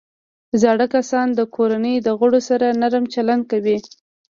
[0.61, 3.77] زاړه کسان د کورنۍ د غړو سره نرم چلند کوي